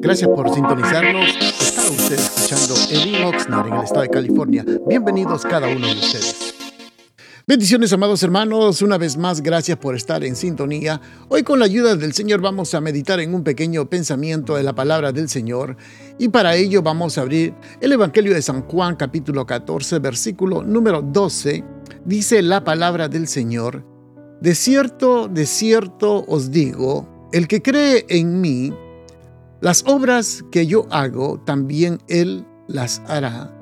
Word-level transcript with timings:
Gracias 0.00 0.30
por 0.30 0.52
sintonizarnos. 0.52 1.30
Está 1.60 1.82
usted 1.82 2.14
escuchando 2.14 2.74
Eddie 2.90 3.24
Oxnard 3.24 3.68
en 3.68 3.74
el 3.74 3.84
estado 3.84 4.02
de 4.02 4.10
California. 4.10 4.64
Bienvenidos 4.86 5.42
cada 5.42 5.66
uno 5.68 5.86
de 5.86 5.92
ustedes. 5.94 6.54
Bendiciones, 7.46 7.92
amados 7.92 8.22
hermanos. 8.22 8.80
Una 8.80 8.96
vez 8.96 9.18
más, 9.18 9.42
gracias 9.42 9.76
por 9.76 9.94
estar 9.94 10.24
en 10.24 10.34
sintonía. 10.34 11.00
Hoy, 11.28 11.42
con 11.42 11.58
la 11.58 11.66
ayuda 11.66 11.94
del 11.94 12.14
Señor, 12.14 12.40
vamos 12.40 12.74
a 12.74 12.80
meditar 12.80 13.20
en 13.20 13.34
un 13.34 13.44
pequeño 13.44 13.88
pensamiento 13.90 14.56
de 14.56 14.62
la 14.62 14.74
palabra 14.74 15.12
del 15.12 15.28
Señor. 15.28 15.76
Y 16.18 16.28
para 16.28 16.54
ello, 16.56 16.82
vamos 16.82 17.18
a 17.18 17.20
abrir 17.20 17.54
el 17.82 17.92
Evangelio 17.92 18.32
de 18.32 18.40
San 18.40 18.62
Juan, 18.62 18.96
capítulo 18.96 19.44
14, 19.44 19.98
versículo 19.98 20.62
número 20.62 21.02
12. 21.02 21.62
Dice 22.06 22.40
la 22.40 22.64
palabra 22.64 23.08
del 23.08 23.28
Señor: 23.28 23.84
De 24.40 24.54
cierto, 24.54 25.28
de 25.28 25.44
cierto 25.44 26.24
os 26.26 26.50
digo, 26.50 27.13
el 27.34 27.48
que 27.48 27.60
cree 27.60 28.06
en 28.10 28.40
mí, 28.40 28.72
las 29.60 29.82
obras 29.88 30.44
que 30.52 30.68
yo 30.68 30.86
hago, 30.92 31.40
también 31.44 31.98
él 32.06 32.46
las 32.68 33.02
hará. 33.08 33.52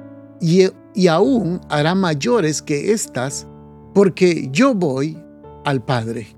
Y, 0.43 0.69
aún 1.09 1.59
hará 1.71 1.95
mayores 1.95 2.61
que 2.61 2.93
estas 2.93 3.47
porque 3.95 4.51
yo 4.53 4.75
voy 4.75 5.19
al 5.65 5.83
Padre. 5.83 6.37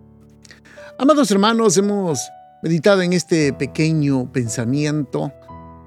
Amados 0.97 1.29
hermanos, 1.33 1.77
hemos 1.77 2.21
meditado 2.63 3.03
en 3.03 3.13
este 3.13 3.53
pequeño 3.53 4.31
pensamiento 4.31 5.33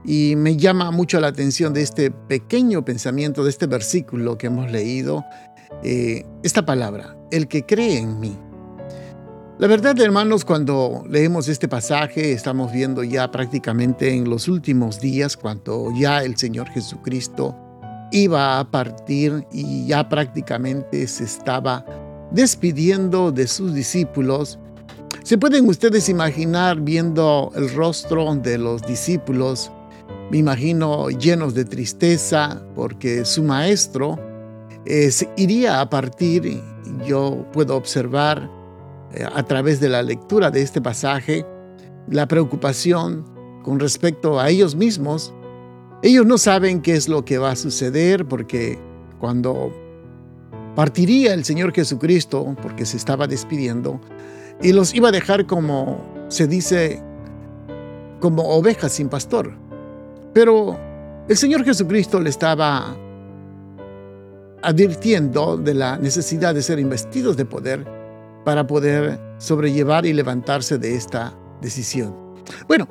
y 0.03 0.35
me 0.35 0.57
llama 0.57 0.91
mucho 0.91 1.17
la 1.21 1.27
atención 1.27 1.73
de 1.73 1.81
este 1.81 2.11
pequeño 2.11 2.83
pensamiento, 2.83 3.45
de 3.45 3.51
este 3.51 3.67
versículo 3.67 4.37
que 4.37 4.47
hemos 4.47 4.69
leído, 4.69 5.23
eh, 5.81 6.25
esta 6.43 6.65
palabra, 6.65 7.15
el 7.31 7.47
que 7.47 7.65
cree 7.65 7.99
en 7.99 8.19
mí. 8.19 8.37
La 9.59 9.65
verdad, 9.65 9.99
hermanos, 9.99 10.45
cuando 10.45 11.03
leemos 11.09 11.47
este 11.47 11.67
pasaje, 11.67 12.31
estamos 12.31 12.71
viendo 12.71 13.03
ya 13.03 13.31
prácticamente 13.31 14.13
en 14.13 14.29
los 14.29 14.47
últimos 14.47 14.99
días, 14.99 15.35
cuando 15.35 15.91
ya 15.97 16.23
el 16.23 16.37
Señor 16.37 16.69
Jesucristo 16.69 17.55
iba 18.11 18.59
a 18.59 18.69
partir 18.69 19.47
y 19.51 19.87
ya 19.87 20.07
prácticamente 20.07 21.07
se 21.07 21.23
estaba 21.23 21.83
despidiendo 22.29 23.31
de 23.31 23.47
sus 23.47 23.73
discípulos. 23.73 24.59
¿Se 25.23 25.39
pueden 25.39 25.67
ustedes 25.67 26.07
imaginar 26.07 26.79
viendo 26.79 27.51
el 27.55 27.73
rostro 27.73 28.35
de 28.35 28.59
los 28.59 28.83
discípulos? 28.83 29.71
Me 30.29 30.37
imagino 30.37 31.09
llenos 31.09 31.55
de 31.55 31.65
tristeza 31.65 32.61
porque 32.75 33.25
su 33.25 33.41
maestro 33.41 34.19
eh, 34.85 35.09
iría 35.35 35.81
a 35.81 35.89
partir. 35.89 36.61
Yo 37.07 37.43
puedo 37.51 37.75
observar 37.75 38.56
a 39.33 39.43
través 39.43 39.79
de 39.79 39.89
la 39.89 40.01
lectura 40.03 40.51
de 40.51 40.61
este 40.61 40.81
pasaje 40.81 41.45
la 42.09 42.27
preocupación 42.27 43.25
con 43.63 43.79
respecto 43.79 44.39
a 44.39 44.49
ellos 44.49 44.75
mismos 44.75 45.33
ellos 46.03 46.25
no 46.25 46.37
saben 46.37 46.81
qué 46.81 46.93
es 46.93 47.09
lo 47.09 47.25
que 47.25 47.37
va 47.37 47.51
a 47.51 47.55
suceder 47.55 48.25
porque 48.27 48.77
cuando 49.19 49.73
partiría 50.75 51.33
el 51.33 51.43
Señor 51.43 51.73
Jesucristo, 51.73 52.55
porque 52.61 52.85
se 52.85 52.97
estaba 52.97 53.25
despidiendo, 53.25 53.99
y 54.61 54.73
los 54.73 54.93
iba 54.93 55.09
a 55.09 55.11
dejar 55.11 55.47
como 55.47 55.99
se 56.27 56.45
dice, 56.45 57.01
como 58.19 58.43
ovejas 58.43 58.91
sin 58.91 59.09
pastor. 59.09 59.53
Pero 60.33 60.77
el 61.27 61.35
Señor 61.35 61.63
Jesucristo 61.63 62.19
le 62.19 62.29
estaba 62.29 62.95
advirtiendo 64.61 65.57
de 65.57 65.73
la 65.73 65.97
necesidad 65.97 66.53
de 66.53 66.61
ser 66.61 66.77
investidos 66.77 67.37
de 67.37 67.45
poder 67.45 67.96
para 68.47 68.65
poder 68.65 69.19
sobrellevar 69.39 70.05
y 70.05 70.13
levantarse 70.13 70.77
de 70.77 70.95
esta 70.95 71.37
decisión. 71.61 72.15
Bueno, 72.65 72.87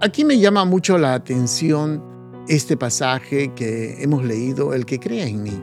aquí 0.00 0.24
me 0.24 0.36
llama 0.40 0.64
mucho 0.64 0.98
la 0.98 1.14
atención 1.14 2.02
este 2.48 2.76
pasaje 2.76 3.54
que 3.54 4.02
hemos 4.02 4.24
leído, 4.24 4.74
el 4.74 4.84
que 4.86 4.98
crea 4.98 5.28
en 5.28 5.44
mí. 5.44 5.62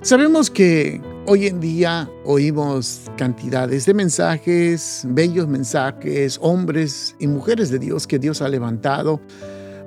Sabemos 0.00 0.50
que 0.50 1.02
hoy 1.26 1.48
en 1.48 1.60
día 1.60 2.08
oímos 2.24 3.10
cantidades 3.18 3.84
de 3.84 3.92
mensajes, 3.92 5.04
bellos 5.06 5.46
mensajes, 5.46 6.38
hombres 6.40 7.16
y 7.18 7.26
mujeres 7.26 7.68
de 7.68 7.78
Dios 7.78 8.06
que 8.06 8.18
Dios 8.18 8.40
ha 8.40 8.48
levantado 8.48 9.20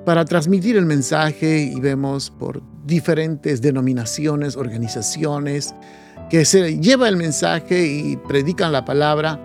para 0.04 0.24
transmitir 0.24 0.76
el 0.76 0.86
mensaje 0.86 1.72
y 1.74 1.80
vemos 1.80 2.30
por 2.30 2.62
diferentes 2.86 3.60
denominaciones, 3.60 4.56
organizaciones 4.56 5.74
que 6.30 6.44
se 6.44 6.78
lleva 6.78 7.08
el 7.08 7.16
mensaje 7.16 7.86
y 7.86 8.16
predican 8.16 8.72
la 8.72 8.84
palabra. 8.84 9.40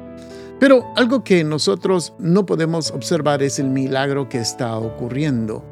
Pero 0.60 0.86
algo 0.96 1.24
que 1.24 1.44
nosotros 1.44 2.14
no 2.20 2.46
podemos 2.46 2.92
observar 2.92 3.42
es 3.42 3.60
el 3.60 3.70
milagro 3.70 4.28
que 4.28 4.40
está 4.40 4.78
ocurriendo. 4.78 5.64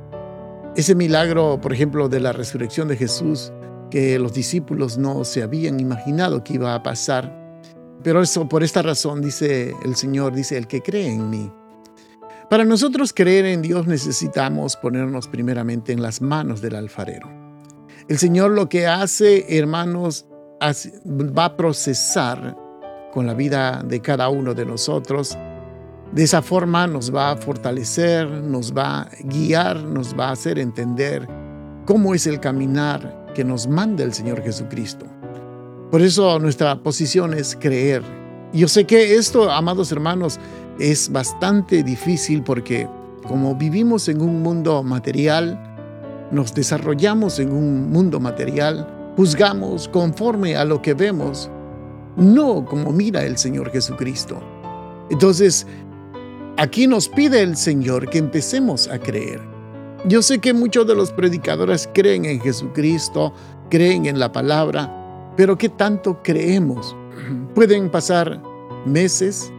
Ese 0.76 0.96
milagro, 0.96 1.60
por 1.60 1.74
ejemplo, 1.74 2.08
de 2.08 2.20
la 2.20 2.32
resurrección 2.32 2.88
de 2.88 2.96
Jesús, 2.96 3.52
que 3.90 4.20
los 4.20 4.34
discípulos 4.34 4.98
no 4.98 5.24
se 5.26 5.44
habían 5.44 5.80
imaginado 5.80 6.44
que 6.44 6.54
iba 6.54 6.74
a 6.74 6.84
pasar. 6.84 7.62
Pero 8.04 8.22
eso, 8.22 8.48
por 8.48 8.64
esta 8.64 8.82
razón, 8.82 9.22
dice 9.22 9.74
el 9.84 9.96
Señor, 9.96 10.34
dice, 10.34 10.58
el 10.58 10.68
que 10.68 10.82
cree 10.82 11.08
en 11.08 11.30
mí. 11.30 11.52
Para 12.50 12.64
nosotros 12.64 13.12
creer 13.12 13.46
en 13.46 13.62
Dios 13.62 13.88
necesitamos 13.88 14.78
ponernos 14.78 15.28
primeramente 15.28 15.92
en 15.92 16.02
las 16.02 16.22
manos 16.22 16.62
del 16.62 16.76
alfarero. 16.76 17.28
El 18.08 18.18
Señor 18.18 18.52
lo 18.52 18.70
que 18.70 18.88
hace, 18.88 19.58
hermanos, 19.58 20.28
va 20.62 21.46
a 21.46 21.58
procesar 21.58 22.58
con 23.14 23.26
la 23.26 23.34
vida 23.34 23.84
de 23.86 24.02
cada 24.02 24.30
uno 24.30 24.54
de 24.54 24.66
nosotros 24.66 25.38
de 26.12 26.24
esa 26.24 26.42
forma 26.42 26.88
nos 26.88 27.14
va 27.14 27.32
a 27.32 27.38
fortalecer, 27.38 28.28
nos 28.28 28.74
va 28.74 29.02
a 29.02 29.10
guiar, 29.24 29.84
nos 29.84 30.18
va 30.18 30.30
a 30.30 30.32
hacer 30.32 30.58
entender 30.58 31.28
cómo 31.86 32.16
es 32.16 32.28
el 32.28 32.40
caminar 32.40 33.26
que 33.36 33.44
nos 33.44 33.68
manda 33.68 34.04
el 34.04 34.14
Señor 34.14 34.42
Jesucristo. 34.42 35.06
Por 35.92 36.02
eso 36.02 36.40
nuestra 36.40 36.82
posición 36.82 37.34
es 37.34 37.58
creer. 37.60 38.04
Yo 38.54 38.68
sé 38.68 38.86
que 38.86 39.16
esto, 39.16 39.52
amados 39.52 39.92
hermanos, 39.92 40.40
es 40.80 41.12
bastante 41.12 41.84
difícil 41.84 42.42
porque 42.42 42.88
como 43.28 43.56
vivimos 43.56 44.08
en 44.08 44.22
un 44.22 44.42
mundo 44.42 44.84
material, 44.84 45.62
nos 46.32 46.54
desarrollamos 46.54 47.40
en 47.40 47.52
un 47.52 47.92
mundo 47.92 48.20
material, 48.20 48.88
juzgamos 49.18 49.90
conforme 49.90 50.56
a 50.56 50.64
lo 50.64 50.82
que 50.82 50.94
vemos, 50.94 51.50
no 52.16 52.64
como 52.64 52.94
mira 52.94 53.24
el 53.26 53.38
Señor 53.38 53.72
Jesucristo. 53.72 54.40
Entonces, 55.10 55.68
Aquí 56.60 56.88
nos 56.88 57.08
pide 57.08 57.44
el 57.44 57.56
Señor 57.56 58.10
que 58.10 58.18
empecemos 58.18 58.88
a 58.88 58.98
creer. 58.98 59.40
Yo 60.06 60.24
sé 60.24 60.40
que 60.40 60.56
muchos 60.56 60.88
de 60.88 60.96
los 60.96 61.12
predicadores 61.12 61.88
creen 61.94 62.26
en 62.26 62.42
Jesucristo, 62.42 63.32
creen 63.70 64.08
en 64.08 64.18
la 64.18 64.32
palabra, 64.32 65.32
pero 65.38 65.56
¿qué 65.56 65.70
tanto 65.70 66.24
creemos? 66.24 66.96
Pueden 67.54 67.92
pasar 67.92 68.42
meses, 68.88 69.54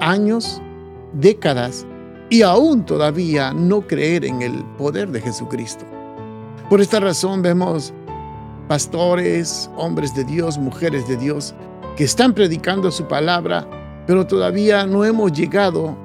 años, 0.00 0.62
décadas 1.12 1.86
y 2.30 2.40
aún 2.40 2.86
todavía 2.86 3.52
no 3.52 3.86
creer 3.86 4.24
en 4.24 4.40
el 4.40 4.64
poder 4.78 5.10
de 5.10 5.20
Jesucristo. 5.20 5.84
Por 6.70 6.80
esta 6.80 7.00
razón 7.00 7.42
vemos 7.42 7.92
pastores, 8.70 9.68
hombres 9.76 10.14
de 10.14 10.22
Dios, 10.22 10.56
mujeres 10.56 11.08
de 11.08 11.16
Dios, 11.16 11.56
que 11.96 12.04
están 12.04 12.32
predicando 12.32 12.92
su 12.92 13.04
palabra, 13.08 13.68
pero 14.06 14.24
todavía 14.24 14.86
no 14.86 15.04
hemos 15.04 15.32
llegado 15.32 15.96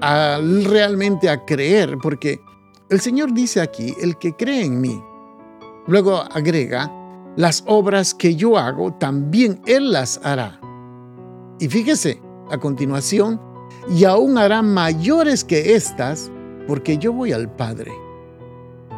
realmente 0.00 1.28
a 1.28 1.44
creer, 1.44 1.98
porque 2.02 2.40
el 2.88 3.00
Señor 3.00 3.34
dice 3.34 3.60
aquí, 3.60 3.94
el 4.00 4.16
que 4.16 4.32
cree 4.32 4.64
en 4.64 4.80
mí. 4.80 4.98
Luego 5.86 6.16
agrega, 6.16 6.90
las 7.36 7.62
obras 7.66 8.14
que 8.14 8.34
yo 8.34 8.56
hago, 8.56 8.94
también 8.94 9.60
Él 9.66 9.92
las 9.92 10.18
hará. 10.24 10.58
Y 11.60 11.68
fíjese, 11.68 12.22
a 12.50 12.56
continuación, 12.56 13.38
y 13.90 14.04
aún 14.04 14.38
hará 14.38 14.62
mayores 14.62 15.44
que 15.44 15.74
estas, 15.74 16.30
porque 16.66 16.96
yo 16.96 17.12
voy 17.12 17.32
al 17.32 17.54
Padre. 17.54 17.92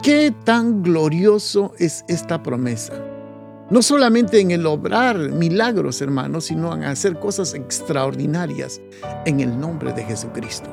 Qué 0.00 0.32
tan 0.44 0.84
glorioso 0.84 1.72
es 1.80 2.04
esta 2.06 2.40
promesa. 2.40 3.14
No 3.68 3.82
solamente 3.82 4.38
en 4.40 4.52
el 4.52 4.64
obrar 4.64 5.18
milagros, 5.18 6.00
hermanos, 6.00 6.44
sino 6.44 6.72
en 6.74 6.84
hacer 6.84 7.18
cosas 7.18 7.52
extraordinarias 7.54 8.80
en 9.24 9.40
el 9.40 9.58
nombre 9.58 9.92
de 9.92 10.04
Jesucristo. 10.04 10.70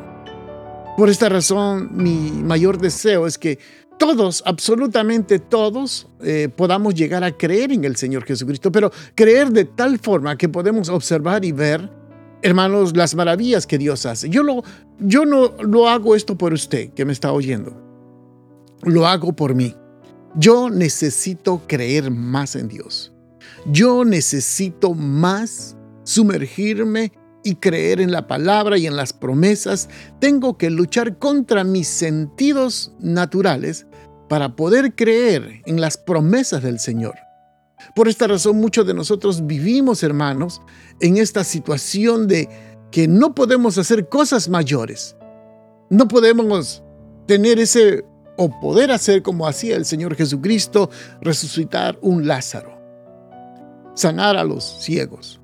Por 0.95 1.09
esta 1.09 1.27
razón, 1.27 1.89
mi 1.91 2.31
mayor 2.31 2.77
deseo 2.77 3.25
es 3.25 3.39
que 3.39 3.57
todos, 3.97 4.43
absolutamente 4.45 5.39
todos, 5.39 6.07
eh, 6.21 6.49
podamos 6.55 6.93
llegar 6.93 7.23
a 7.23 7.31
creer 7.31 7.71
en 7.71 7.83
el 7.83 7.95
Señor 7.95 8.25
Jesucristo, 8.25 8.71
pero 8.71 8.91
creer 9.15 9.49
de 9.49 9.65
tal 9.65 9.97
forma 9.97 10.37
que 10.37 10.49
podemos 10.49 10.89
observar 10.89 11.45
y 11.45 11.51
ver, 11.51 11.89
hermanos, 12.43 12.95
las 12.95 13.15
maravillas 13.15 13.65
que 13.65 13.79
Dios 13.79 14.05
hace. 14.05 14.29
Yo, 14.29 14.43
lo, 14.43 14.63
yo 14.99 15.25
no 15.25 15.53
lo 15.61 15.89
hago 15.89 16.15
esto 16.15 16.37
por 16.37 16.53
usted 16.53 16.89
que 16.93 17.05
me 17.05 17.13
está 17.13 17.31
oyendo, 17.31 17.75
lo 18.83 19.07
hago 19.07 19.33
por 19.33 19.55
mí. 19.55 19.75
Yo 20.35 20.69
necesito 20.69 21.61
creer 21.67 22.09
más 22.11 22.55
en 22.55 22.67
Dios. 22.67 23.13
Yo 23.65 24.03
necesito 24.03 24.93
más 24.93 25.75
sumergirme 26.03 27.11
y 27.43 27.55
creer 27.55 28.01
en 28.01 28.11
la 28.11 28.27
palabra 28.27 28.77
y 28.77 28.87
en 28.87 28.95
las 28.95 29.13
promesas, 29.13 29.89
tengo 30.19 30.57
que 30.57 30.69
luchar 30.69 31.19
contra 31.19 31.63
mis 31.63 31.87
sentidos 31.87 32.93
naturales 32.99 33.85
para 34.29 34.55
poder 34.55 34.95
creer 34.95 35.61
en 35.65 35.81
las 35.81 35.97
promesas 35.97 36.63
del 36.63 36.79
Señor. 36.79 37.15
Por 37.95 38.07
esta 38.07 38.27
razón 38.27 38.57
muchos 38.57 38.87
de 38.87 38.93
nosotros 38.93 39.45
vivimos, 39.45 40.03
hermanos, 40.03 40.61
en 41.01 41.17
esta 41.17 41.43
situación 41.43 42.27
de 42.27 42.47
que 42.91 43.07
no 43.07 43.35
podemos 43.35 43.77
hacer 43.77 44.07
cosas 44.07 44.47
mayores. 44.47 45.17
No 45.89 46.07
podemos 46.07 46.81
tener 47.27 47.59
ese 47.59 48.05
o 48.35 48.59
poder 48.59 48.91
hacer 48.91 49.21
como 49.21 49.47
hacía 49.47 49.75
el 49.75 49.85
Señor 49.85 50.15
Jesucristo, 50.15 50.89
resucitar 51.21 51.97
un 52.01 52.27
Lázaro, 52.27 52.77
sanar 53.93 54.35
a 54.37 54.43
los 54.43 54.63
ciegos, 54.63 55.39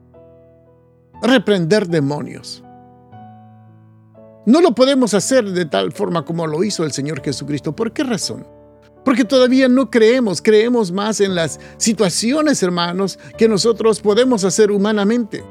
reprender 1.21 1.88
demonios. 1.88 2.63
No 4.45 4.62
lo 4.62 4.74
podemos 4.74 5.13
hacer 5.13 5.45
de 5.51 5.65
tal 5.65 5.91
forma 5.91 6.25
como 6.25 6.47
lo 6.47 6.63
hizo 6.63 6.83
el 6.83 6.91
Señor 6.91 7.21
Jesucristo. 7.21 7.75
¿Por 7.75 7.94
qué 7.94 8.03
razón? 8.03 8.47
Porque 9.06 9.24
todavía 9.24 9.68
no 9.68 9.89
creemos, 9.92 10.42
creemos 10.42 10.92
más 10.92 11.21
en 11.21 11.35
las 11.35 11.59
situaciones, 11.77 12.63
hermanos, 12.63 13.19
que 13.38 13.47
nosotros 13.47 14.01
podemos 14.01 14.44
hacer 14.44 14.71
humanamente. 14.71 15.44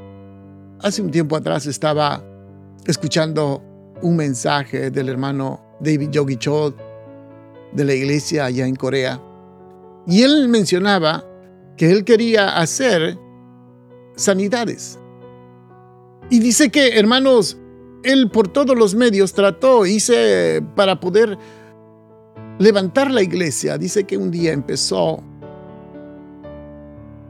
Hace 0.80 1.02
un 1.02 1.10
tiempo 1.10 1.36
atrás 1.36 1.66
estaba 1.66 2.22
escuchando 2.86 3.62
un 4.02 4.16
mensaje 4.16 4.90
del 4.90 5.08
hermano 5.08 5.60
David 5.80 6.10
Yogi 6.10 6.36
Cho 6.36 6.74
de 7.72 7.84
la 7.84 7.94
iglesia 7.94 8.46
allá 8.46 8.66
en 8.66 8.76
Corea. 8.76 9.20
Y 10.06 10.22
él 10.22 10.48
mencionaba 10.48 11.24
que 11.76 11.90
él 11.90 12.04
quería 12.04 12.58
hacer 12.58 13.18
sanidades. 14.16 14.98
Y 16.30 16.40
dice 16.40 16.70
que, 16.70 16.98
hermanos, 16.98 17.58
él 18.02 18.30
por 18.30 18.48
todos 18.48 18.76
los 18.76 18.94
medios 18.94 19.32
trató, 19.32 19.86
hice 19.86 20.62
para 20.74 21.00
poder 21.00 21.38
levantar 22.58 23.10
la 23.10 23.22
iglesia. 23.22 23.78
Dice 23.78 24.04
que 24.04 24.16
un 24.16 24.30
día 24.30 24.52
empezó 24.52 25.22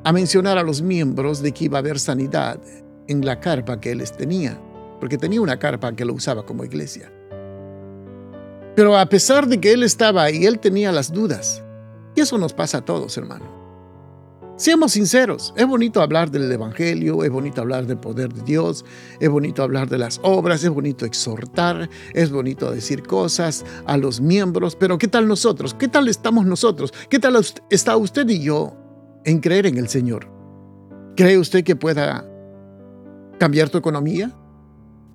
a 0.05 0.12
mencionar 0.12 0.58
a 0.58 0.62
los 0.62 0.81
miembros 0.81 1.43
de 1.43 1.52
que 1.52 1.67
iba 1.67 1.79
a 1.79 1.81
haber 1.81 1.99
sanidad 1.99 2.61
en 3.08 3.25
la 3.25 3.40
carpa 3.40 3.81
que 3.81 3.90
él 3.90 4.02
tenía, 4.17 4.58
porque 5.00 5.19
tenía 5.19 5.40
una 5.40 5.58
carpa 5.58 5.94
que 5.94 6.05
lo 6.05 6.14
usaba 6.14 6.46
como 6.46 6.64
iglesia. 6.64 7.12
Pero 8.78 8.96
a 8.96 9.06
pesar 9.06 9.48
de 9.48 9.58
que 9.58 9.72
él 9.72 9.82
estaba 9.82 10.22
ahí, 10.22 10.46
él 10.46 10.60
tenía 10.60 10.92
las 10.92 11.12
dudas. 11.12 11.64
Y 12.14 12.20
eso 12.20 12.38
nos 12.38 12.52
pasa 12.52 12.78
a 12.78 12.84
todos, 12.84 13.19
hermano. 13.19 13.44
Seamos 14.56 14.92
sinceros, 14.92 15.52
es 15.56 15.66
bonito 15.66 16.00
hablar 16.00 16.30
del 16.30 16.52
Evangelio, 16.52 17.25
es 17.25 17.30
bonito 17.32 17.60
hablar 17.60 17.88
del 17.88 17.98
poder 17.98 18.32
de 18.32 18.40
Dios, 18.42 18.84
es 19.19 19.28
bonito 19.28 19.64
hablar 19.64 19.88
de 19.88 19.98
las 19.98 20.20
obras, 20.22 20.62
es 20.62 20.70
bonito 20.70 21.06
exhortar, 21.06 21.90
es 22.14 22.30
bonito 22.30 22.70
decir 22.70 23.02
cosas 23.02 23.64
a 23.84 23.96
los 23.96 24.20
miembros, 24.20 24.76
pero 24.76 24.96
¿qué 24.96 25.08
tal 25.08 25.26
nosotros? 25.26 25.75
¿Qué 25.75 25.88
tal 25.88 26.06
estamos 26.06 26.46
nosotros? 26.46 26.94
¿Qué 27.10 27.19
tal 27.19 27.34
está 27.70 27.96
usted 27.96 28.28
y 28.28 28.44
yo 28.44 28.76
en 29.25 29.40
creer 29.40 29.66
en 29.66 29.78
el 29.78 29.88
Señor? 29.88 30.30
¿Cree 31.16 31.36
usted 31.36 31.64
que 31.64 31.75
pueda 31.75 32.25
cambiar 33.40 33.70
tu 33.70 33.78
economía? 33.78 34.32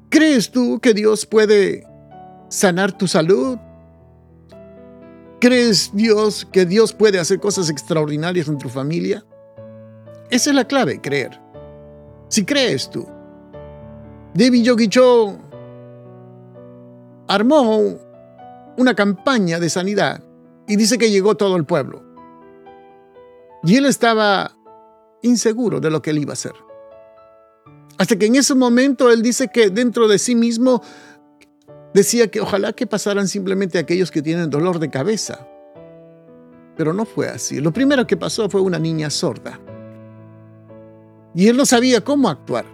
¿Crees 0.09 0.51
tú 0.51 0.81
que 0.81 0.93
Dios 0.93 1.25
puede 1.25 1.92
sanar 2.53 2.95
tu 2.95 3.07
salud? 3.07 3.57
¿Crees 5.41 5.91
Dios 5.93 6.47
que 6.51 6.65
Dios 6.65 6.93
puede 6.93 7.19
hacer 7.19 7.39
cosas 7.39 7.69
extraordinarias 7.69 8.47
en 8.47 8.59
tu 8.59 8.69
familia? 8.69 9.25
Esa 10.29 10.51
es 10.51 10.55
la 10.55 10.65
clave, 10.65 11.01
creer. 11.01 11.41
Si 12.29 12.45
crees 12.45 12.89
tú. 12.89 13.07
David 14.35 14.63
Yogi 14.63 14.87
Cho 14.87 15.37
armó 17.27 17.97
una 18.77 18.95
campaña 18.95 19.59
de 19.59 19.69
sanidad 19.69 20.23
y 20.67 20.75
dice 20.75 20.97
que 20.97 21.11
llegó 21.11 21.35
todo 21.35 21.55
el 21.55 21.65
pueblo. 21.65 22.03
Y 23.63 23.77
él 23.77 23.85
estaba 23.85 24.55
inseguro 25.21 25.79
de 25.79 25.89
lo 25.89 26.01
que 26.01 26.11
él 26.11 26.19
iba 26.19 26.31
a 26.31 26.33
hacer. 26.33 26.53
Hasta 27.97 28.15
que 28.15 28.25
en 28.25 28.35
ese 28.35 28.55
momento 28.55 29.11
él 29.11 29.21
dice 29.21 29.49
que 29.49 29.69
dentro 29.69 30.07
de 30.07 30.19
sí 30.19 30.35
mismo 30.35 30.81
decía 31.93 32.27
que 32.29 32.41
ojalá 32.41 32.73
que 32.73 32.87
pasaran 32.87 33.27
simplemente 33.27 33.77
aquellos 33.77 34.11
que 34.11 34.21
tienen 34.21 34.49
dolor 34.49 34.79
de 34.79 34.89
cabeza. 34.89 35.47
Pero 36.75 36.93
no 36.93 37.05
fue 37.05 37.29
así. 37.29 37.59
Lo 37.61 37.71
primero 37.71 38.07
que 38.07 38.17
pasó 38.17 38.49
fue 38.49 38.61
una 38.61 38.79
niña 38.79 39.09
sorda. 39.09 39.59
Y 41.35 41.47
él 41.47 41.57
no 41.57 41.65
sabía 41.65 42.01
cómo 42.01 42.29
actuar. 42.29 42.65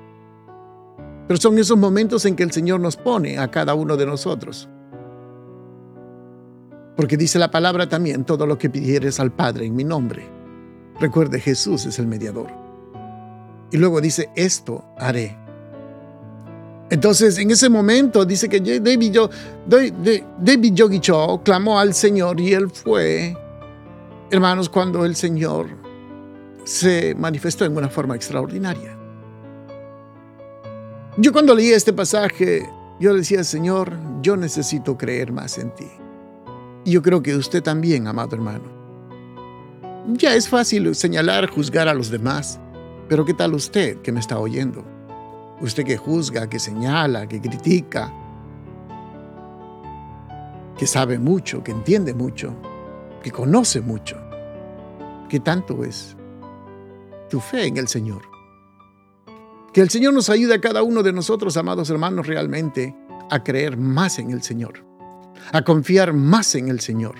Pero 1.27 1.39
son 1.39 1.57
esos 1.57 1.77
momentos 1.77 2.25
en 2.25 2.36
que 2.36 2.44
el 2.44 2.51
Señor 2.51 2.80
nos 2.80 2.98
pone 2.98 3.38
a 3.38 3.51
cada 3.51 3.75
uno 3.75 3.98
de 3.98 4.06
nosotros. 4.06 4.68
Porque 6.95 7.15
dice 7.15 7.39
la 7.39 7.51
palabra 7.51 7.88
también, 7.88 8.25
todo 8.25 8.45
lo 8.45 8.57
que 8.57 8.69
pidieres 8.69 9.19
al 9.19 9.31
Padre 9.31 9.65
en 9.65 9.75
mi 9.75 9.83
nombre. 9.83 10.27
Recuerde, 11.00 11.39
Jesús 11.39 11.86
es 11.86 11.98
el 12.00 12.07
mediador. 12.07 12.50
Y 13.72 13.77
luego 13.77 14.01
dice, 14.01 14.30
esto 14.36 14.83
haré. 14.98 15.38
Entonces, 16.91 17.38
en 17.38 17.51
ese 17.51 17.69
momento 17.69 18.25
dice 18.25 18.50
que 18.50 18.59
David, 18.59 19.19
David 20.39 20.74
Yogi 20.74 21.00
Cho 21.00 21.41
clamó 21.44 21.80
al 21.80 21.94
Señor 21.94 22.39
y 22.39 22.53
él 22.53 22.69
fue, 22.69 23.38
hermanos, 24.31 24.69
cuando 24.69 25.06
el 25.06 25.15
Señor 25.15 25.68
se 26.63 27.13
manifestó 27.15 27.65
en 27.65 27.77
una 27.77 27.89
forma 27.89 28.15
extraordinaria. 28.15 28.97
Yo 31.18 31.31
cuando 31.31 31.53
leí 31.53 31.71
este 31.71 31.94
pasaje, 31.94 32.68
yo 33.00 33.13
decía, 33.13 33.44
Señor, 33.44 33.94
yo 34.21 34.36
necesito 34.36 34.97
creer 34.97 35.31
más 35.31 35.57
en 35.57 35.74
ti. 35.75 35.88
Y 36.86 36.91
yo 36.91 37.01
creo 37.01 37.21
que 37.21 37.36
usted 37.36 37.62
también, 37.62 38.07
amado 38.07 38.36
hermano. 38.36 38.80
Ya 40.13 40.33
es 40.33 40.47
fácil 40.47 40.95
señalar, 40.95 41.50
juzgar 41.50 41.88
a 41.88 41.94
los 41.94 42.09
demás, 42.09 42.59
pero 43.07 43.25
¿qué 43.25 43.33
tal 43.33 43.53
usted 43.53 43.97
que 43.97 44.12
me 44.12 44.19
está 44.19 44.39
oyendo? 44.39 44.83
Usted 45.61 45.83
que 45.83 45.97
juzga, 45.97 46.50
que 46.50 46.59
señala, 46.59 47.27
que 47.27 47.41
critica, 47.41 48.13
que 50.77 50.88
sabe 50.88 51.19
mucho, 51.19 51.63
que 51.63 51.71
entiende 51.71 52.13
mucho, 52.13 52.56
que 53.21 53.31
conoce 53.31 53.81
mucho. 53.81 54.17
¿Qué 55.27 55.39
tanto 55.39 55.83
es 55.83 56.15
tu 57.29 57.39
fe 57.39 57.67
en 57.67 57.77
el 57.77 57.88
Señor. 57.88 58.23
Que 59.71 59.81
el 59.81 59.89
Señor 59.89 60.13
nos 60.13 60.29
ayude 60.29 60.56
a 60.56 60.61
cada 60.61 60.83
uno 60.83 61.03
de 61.03 61.13
nosotros, 61.13 61.56
amados 61.56 61.89
hermanos, 61.89 62.27
realmente 62.27 62.95
a 63.29 63.44
creer 63.44 63.77
más 63.77 64.17
en 64.19 64.31
el 64.31 64.41
Señor, 64.41 64.83
a 65.53 65.62
confiar 65.63 66.12
más 66.12 66.55
en 66.55 66.67
el 66.67 66.79
Señor, 66.79 67.15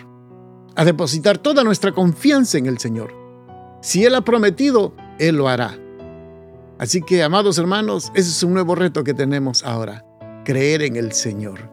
a 0.76 0.84
depositar 0.84 1.38
toda 1.38 1.64
nuestra 1.64 1.94
confianza 1.94 2.58
en 2.58 2.66
el 2.66 2.80
Señor. 2.80 3.14
Si 3.82 4.04
Él 4.04 4.16
ha 4.16 4.22
prometido, 4.22 4.94
Él 5.20 5.38
lo 5.38 5.48
hará. 5.48 5.78
Así 6.80 7.02
que, 7.02 7.22
amados 7.24 7.58
hermanos, 7.58 8.10
ese 8.16 8.30
es 8.30 8.42
un 8.42 8.54
nuevo 8.54 8.74
reto 8.74 9.04
que 9.04 9.14
tenemos 9.14 9.66
ahora, 9.66 10.06
creer 10.46 10.82
en 10.82 10.96
el 10.96 11.12
Señor. 11.12 11.70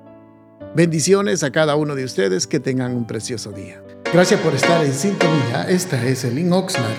Bendiciones 0.74 1.44
a 1.44 1.52
cada 1.52 1.76
uno 1.76 1.94
de 1.94 2.04
ustedes, 2.04 2.48
que 2.48 2.58
tengan 2.58 2.96
un 2.96 3.06
precioso 3.06 3.52
día. 3.52 3.80
Gracias 4.12 4.40
por 4.40 4.52
estar 4.52 4.84
en 4.84 4.92
sintonía. 4.92 5.62
Esta 5.68 6.04
es 6.04 6.24
el 6.24 6.52
Oxnard. 6.52 6.96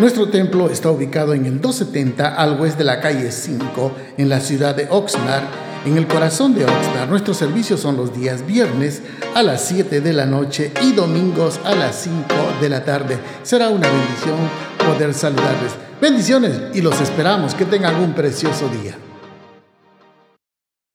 Nuestro 0.00 0.28
templo 0.28 0.70
está 0.70 0.90
ubicado 0.90 1.32
en 1.32 1.46
el 1.46 1.60
270 1.60 2.34
al 2.34 2.60
oeste 2.60 2.78
de 2.78 2.84
la 2.84 3.00
calle 3.00 3.30
5 3.30 3.92
en 4.18 4.28
la 4.28 4.40
ciudad 4.40 4.74
de 4.74 4.88
Oxnard, 4.90 5.44
en 5.86 5.96
el 5.98 6.08
corazón 6.08 6.52
de 6.56 6.64
Oxnard. 6.64 7.08
Nuestros 7.08 7.36
servicios 7.36 7.78
son 7.78 7.96
los 7.96 8.12
días 8.12 8.44
viernes 8.44 9.02
a 9.36 9.44
las 9.44 9.64
7 9.66 10.00
de 10.00 10.12
la 10.12 10.26
noche 10.26 10.72
y 10.82 10.92
domingos 10.92 11.60
a 11.64 11.76
las 11.76 11.94
5 12.02 12.24
de 12.60 12.68
la 12.68 12.84
tarde. 12.84 13.18
Será 13.44 13.68
una 13.68 13.88
bendición 13.88 14.36
poder 14.84 15.14
saludarles. 15.14 15.89
Bendiciones 16.00 16.58
y 16.74 16.80
los 16.80 17.00
esperamos. 17.00 17.54
Que 17.54 17.64
tengan 17.64 17.96
un 17.96 18.14
precioso 18.14 18.68
día. 18.68 18.96